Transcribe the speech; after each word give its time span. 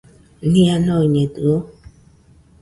Nia 0.51 0.75
noiñedɨo? 0.85 1.53